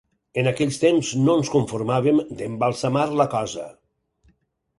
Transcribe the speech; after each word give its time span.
En 0.43 0.47
aquells 0.51 0.79
temps 0.83 1.11
no 1.25 1.35
ens 1.41 1.51
conformàvem 1.57 2.23
d'embalsamar 2.41 3.05
la 3.21 3.29
cosa. 3.37 3.69